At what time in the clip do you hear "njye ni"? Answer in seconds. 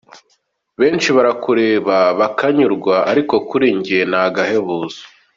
3.77-4.17